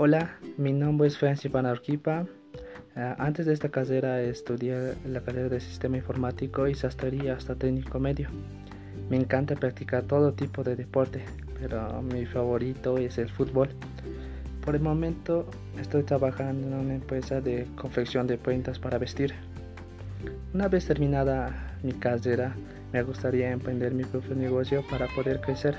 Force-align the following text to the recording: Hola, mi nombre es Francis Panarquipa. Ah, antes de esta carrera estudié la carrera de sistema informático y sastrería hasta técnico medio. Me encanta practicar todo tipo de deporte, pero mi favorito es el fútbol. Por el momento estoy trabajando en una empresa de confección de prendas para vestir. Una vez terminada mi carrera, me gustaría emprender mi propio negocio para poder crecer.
Hola, 0.00 0.30
mi 0.56 0.72
nombre 0.72 1.08
es 1.08 1.18
Francis 1.18 1.50
Panarquipa. 1.50 2.24
Ah, 2.94 3.16
antes 3.18 3.46
de 3.46 3.52
esta 3.52 3.68
carrera 3.68 4.22
estudié 4.22 4.94
la 5.04 5.22
carrera 5.22 5.48
de 5.48 5.58
sistema 5.58 5.96
informático 5.96 6.68
y 6.68 6.76
sastrería 6.76 7.34
hasta 7.34 7.56
técnico 7.56 7.98
medio. 7.98 8.28
Me 9.10 9.16
encanta 9.16 9.56
practicar 9.56 10.04
todo 10.04 10.32
tipo 10.34 10.62
de 10.62 10.76
deporte, 10.76 11.24
pero 11.60 12.00
mi 12.00 12.26
favorito 12.26 12.96
es 12.96 13.18
el 13.18 13.28
fútbol. 13.28 13.70
Por 14.64 14.76
el 14.76 14.82
momento 14.82 15.50
estoy 15.80 16.04
trabajando 16.04 16.68
en 16.68 16.74
una 16.74 16.94
empresa 16.94 17.40
de 17.40 17.66
confección 17.74 18.28
de 18.28 18.38
prendas 18.38 18.78
para 18.78 18.98
vestir. 18.98 19.34
Una 20.54 20.68
vez 20.68 20.86
terminada 20.86 21.76
mi 21.82 21.94
carrera, 21.94 22.54
me 22.92 23.02
gustaría 23.02 23.50
emprender 23.50 23.94
mi 23.94 24.04
propio 24.04 24.36
negocio 24.36 24.84
para 24.88 25.08
poder 25.08 25.40
crecer. 25.40 25.74